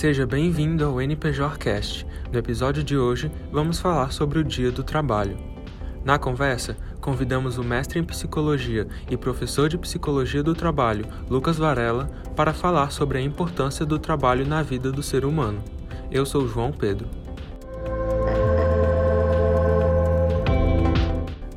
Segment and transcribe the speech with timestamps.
[0.00, 2.06] Seja bem-vindo ao NPJcast.
[2.32, 5.36] No episódio de hoje, vamos falar sobre o Dia do Trabalho.
[6.02, 12.06] Na conversa, convidamos o mestre em psicologia e professor de psicologia do trabalho, Lucas Varela,
[12.34, 15.62] para falar sobre a importância do trabalho na vida do ser humano.
[16.10, 17.06] Eu sou João Pedro.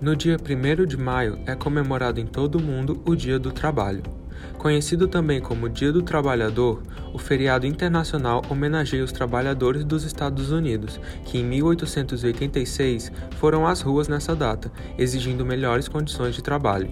[0.00, 4.04] No dia 1 de maio é comemorado em todo o mundo o Dia do Trabalho.
[4.56, 6.82] Conhecido também como Dia do Trabalhador,
[7.12, 14.08] o feriado internacional homenageia os trabalhadores dos Estados Unidos, que em 1886 foram às ruas
[14.08, 16.90] nessa data, exigindo melhores condições de trabalho.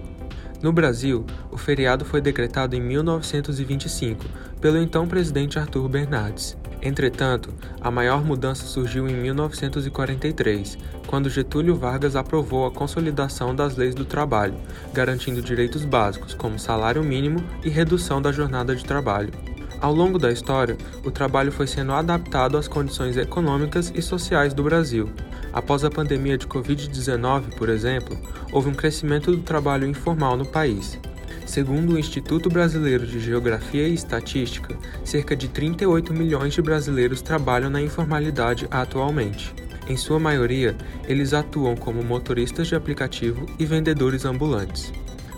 [0.61, 4.25] No Brasil, o feriado foi decretado em 1925
[4.59, 6.57] pelo então presidente Arthur Bernardes.
[6.81, 10.77] Entretanto, a maior mudança surgiu em 1943,
[11.07, 14.55] quando Getúlio Vargas aprovou a consolidação das leis do trabalho,
[14.93, 19.33] garantindo direitos básicos como salário mínimo e redução da jornada de trabalho.
[19.79, 24.63] Ao longo da história, o trabalho foi sendo adaptado às condições econômicas e sociais do
[24.63, 25.09] Brasil.
[25.53, 28.17] Após a pandemia de Covid-19, por exemplo,
[28.51, 30.99] houve um crescimento do trabalho informal no país.
[31.47, 37.69] Segundo o Instituto Brasileiro de Geografia e Estatística, cerca de 38 milhões de brasileiros trabalham
[37.69, 39.55] na informalidade atualmente.
[39.87, 40.75] Em sua maioria,
[41.07, 44.91] eles atuam como motoristas de aplicativo e vendedores ambulantes.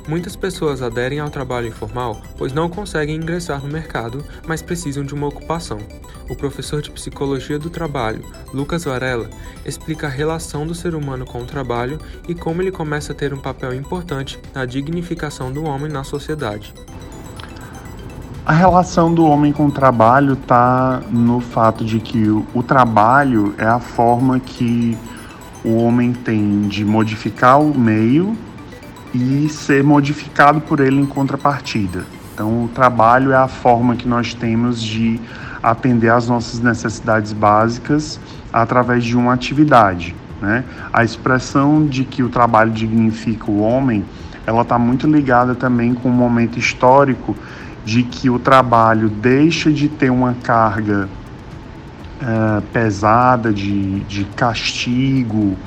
[0.09, 5.13] Muitas pessoas aderem ao trabalho informal pois não conseguem ingressar no mercado, mas precisam de
[5.13, 5.77] uma ocupação.
[6.27, 9.30] O professor de psicologia do trabalho, Lucas Varela,
[9.63, 13.35] explica a relação do ser humano com o trabalho e como ele começa a ter
[13.35, 16.73] um papel importante na dignificação do homem na sociedade.
[18.43, 23.65] A relação do homem com o trabalho está no fato de que o trabalho é
[23.65, 24.97] a forma que
[25.63, 28.35] o homem tem de modificar o meio
[29.13, 32.05] e ser modificado por ele em contrapartida.
[32.33, 35.19] Então, o trabalho é a forma que nós temos de
[35.61, 38.19] atender às nossas necessidades básicas
[38.52, 40.15] através de uma atividade.
[40.42, 40.64] Né?
[40.93, 44.05] A expressão de que o trabalho dignifica o homem,
[44.45, 47.36] ela está muito ligada também com o momento histórico
[47.83, 51.09] de que o trabalho deixa de ter uma carga
[52.21, 55.58] uh, pesada de, de castigo,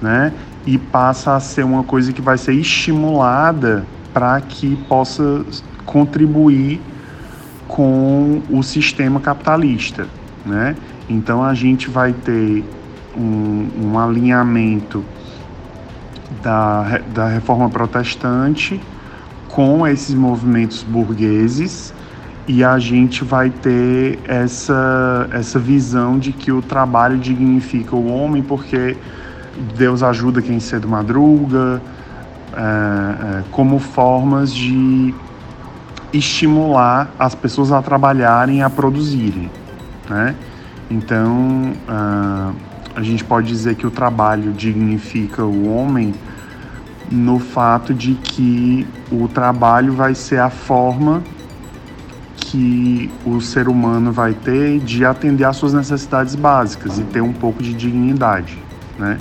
[0.00, 0.32] né?
[0.68, 5.42] E passa a ser uma coisa que vai ser estimulada para que possa
[5.86, 6.78] contribuir
[7.66, 10.06] com o sistema capitalista,
[10.44, 10.76] né?
[11.08, 12.62] Então a gente vai ter
[13.16, 15.02] um, um alinhamento
[16.42, 18.78] da, da reforma protestante
[19.48, 21.94] com esses movimentos burgueses
[22.46, 28.42] e a gente vai ter essa, essa visão de que o trabalho dignifica o homem
[28.42, 28.98] porque
[29.76, 31.80] Deus ajuda quem cedo madruga,
[32.52, 35.14] é, é, como formas de
[36.12, 39.50] estimular as pessoas a trabalharem, a produzirem,
[40.08, 40.34] né?
[40.90, 42.54] Então, uh,
[42.94, 46.14] a gente pode dizer que o trabalho dignifica o homem
[47.10, 51.22] no fato de que o trabalho vai ser a forma
[52.36, 57.32] que o ser humano vai ter de atender às suas necessidades básicas e ter um
[57.32, 58.58] pouco de dignidade,
[58.98, 59.18] né?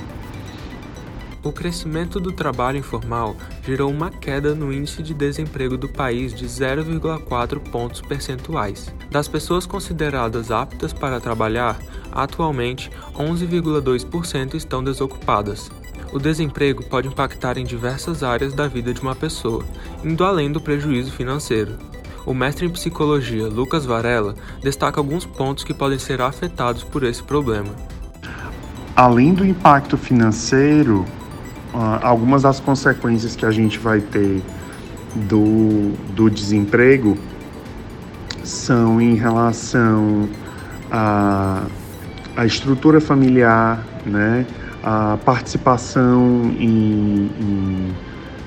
[1.43, 6.45] O crescimento do trabalho informal gerou uma queda no índice de desemprego do país de
[6.45, 8.93] 0,4 pontos percentuais.
[9.11, 11.77] Das pessoas consideradas aptas para trabalhar,
[12.11, 15.69] atualmente 11,2% estão desocupadas.
[16.11, 19.63] O desemprego pode impactar em diversas áreas da vida de uma pessoa,
[20.03, 21.77] indo além do prejuízo financeiro.
[22.25, 27.23] O mestre em psicologia Lucas Varela destaca alguns pontos que podem ser afetados por esse
[27.23, 27.73] problema.
[28.95, 31.05] Além do impacto financeiro,
[31.73, 34.41] algumas das consequências que a gente vai ter
[35.15, 37.17] do, do desemprego
[38.43, 40.27] são em relação
[40.91, 41.63] à,
[42.35, 44.45] à estrutura familiar, né?
[44.83, 47.95] a participação em, em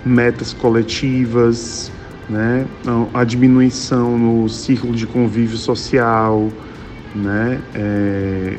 [0.04, 1.92] metas coletivas,
[2.28, 2.66] né?
[3.12, 6.48] a diminuição no círculo de convívio social,
[7.14, 7.60] né?
[7.74, 8.56] É,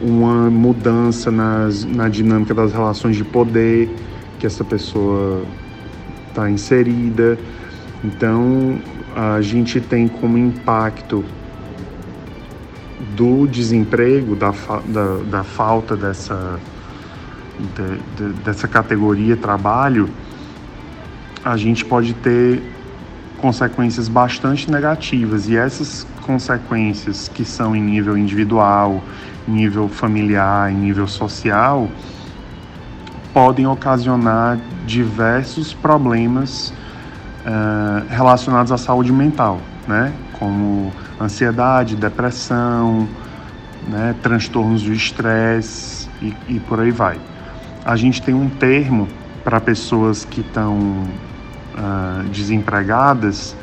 [0.00, 3.90] uma mudança nas, na dinâmica das relações de poder
[4.38, 5.44] que essa pessoa
[6.28, 7.38] está inserida.
[8.02, 8.78] Então,
[9.14, 11.24] a gente tem como impacto
[13.14, 14.52] do desemprego, da,
[14.86, 16.58] da, da falta dessa,
[17.58, 20.08] de, de, dessa categoria trabalho,
[21.44, 22.62] a gente pode ter
[23.38, 29.02] consequências bastante negativas e essas consequências que são em nível individual,
[29.50, 31.88] nível familiar, em nível social,
[33.32, 36.72] podem ocasionar diversos problemas
[37.44, 39.60] uh, relacionados à saúde mental.
[39.86, 40.12] né?
[40.38, 43.08] Como ansiedade, depressão,
[43.88, 44.14] né?
[44.22, 47.18] transtornos do estresse e, e por aí vai.
[47.84, 49.08] A gente tem um termo
[49.42, 53.56] para pessoas que estão uh, desempregadas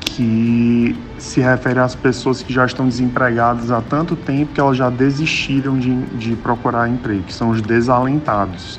[0.00, 4.88] que se refere às pessoas que já estão desempregadas há tanto tempo que elas já
[4.88, 8.78] desistiram de, de procurar emprego, que são os desalentados.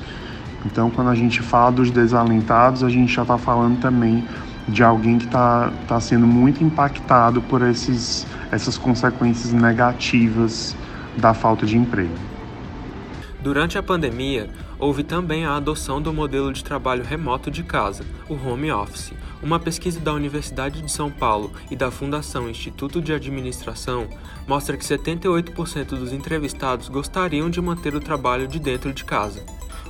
[0.65, 4.24] Então, quando a gente fala dos desalentados, a gente já está falando também
[4.68, 10.75] de alguém que está tá sendo muito impactado por esses, essas consequências negativas
[11.18, 12.13] da falta de emprego.
[13.41, 18.33] Durante a pandemia, houve também a adoção do modelo de trabalho remoto de casa, o
[18.33, 19.13] home office.
[19.41, 24.09] Uma pesquisa da Universidade de São Paulo e da Fundação Instituto de Administração
[24.45, 29.42] mostra que 78% dos entrevistados gostariam de manter o trabalho de dentro de casa.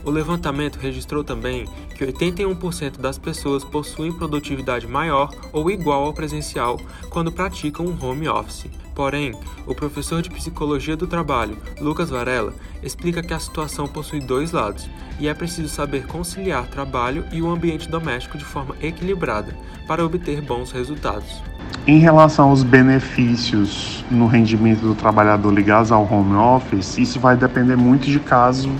[0.04, 6.80] O levantamento registrou também que 81% das pessoas possuem produtividade maior ou igual ao presencial
[7.10, 8.68] quando praticam um home office.
[8.96, 9.34] Porém,
[9.66, 14.90] o professor de psicologia do trabalho, Lucas Varela, explica que a situação possui dois lados
[15.20, 19.54] e é preciso saber conciliar trabalho e o ambiente doméstico de forma equilibrada
[19.88, 21.42] para obter bons resultados.
[21.86, 27.76] Em relação aos benefícios no rendimento do trabalhador ligados ao home office, isso vai depender
[27.76, 28.72] muito de caso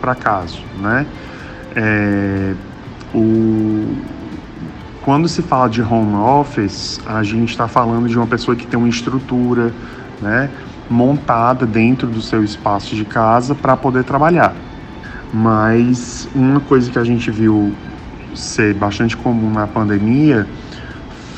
[0.00, 1.06] para caso, né?
[1.74, 2.54] É,
[3.14, 3.96] o,
[5.02, 8.78] quando se fala de home office, a gente está falando de uma pessoa que tem
[8.78, 9.72] uma estrutura,
[10.20, 10.50] né,
[10.88, 14.54] montada dentro do seu espaço de casa para poder trabalhar.
[15.32, 17.74] Mas uma coisa que a gente viu
[18.34, 20.46] ser bastante comum na pandemia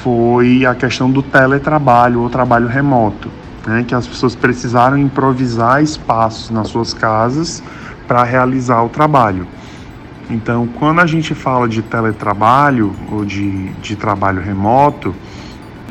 [0.02, 3.30] foi a questão do teletrabalho ou trabalho remoto,
[3.66, 7.62] né, que as pessoas precisaram improvisar espaços nas suas casas
[8.06, 9.46] para realizar o trabalho.
[10.30, 15.14] Então, quando a gente fala de teletrabalho ou de, de trabalho remoto,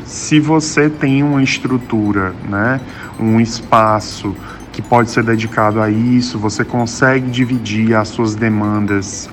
[0.08, 2.80] se você tem uma estrutura, né,
[3.20, 4.34] um espaço
[4.72, 9.28] que pode ser dedicado a isso, você consegue dividir as suas demandas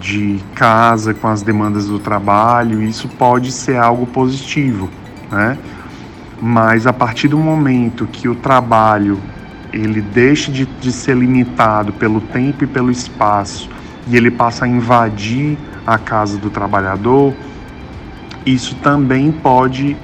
[0.00, 4.88] de casa com as demandas do trabalho, isso pode ser algo positivo,
[5.30, 5.58] né?
[6.40, 9.20] Mas a partir do momento que o trabalho
[9.72, 13.68] ele deixa de, de ser limitado pelo tempo e pelo espaço
[14.06, 17.34] e ele passa a invadir a casa do trabalhador,
[18.46, 19.96] isso também pode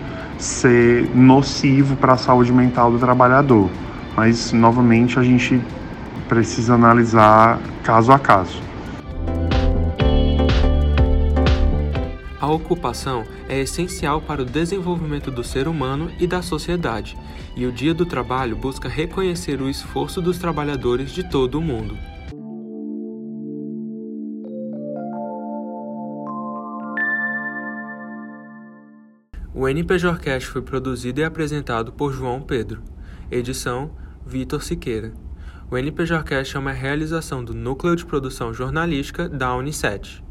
[0.43, 3.71] ser nocivo para a saúde mental do trabalhador.
[4.17, 5.61] Mas, novamente, a gente
[6.29, 8.61] precisa analisar caso a caso.
[12.41, 17.17] A ocupação é essencial para o desenvolvimento do ser humano e da sociedade,
[17.55, 21.97] e o Dia do Trabalho busca reconhecer o esforço dos trabalhadores de todo o mundo.
[29.54, 32.82] O NPJorcast foi produzido e apresentado por João Pedro.
[33.31, 33.90] Edição:
[34.25, 35.12] Vitor Siqueira.
[35.70, 40.22] O NPJorcast é uma realização do Núcleo de Produção Jornalística da Unicef.